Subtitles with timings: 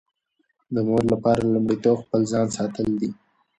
[0.73, 3.09] د مور لپاره لومړیتوب خپل ځان ساتل دي.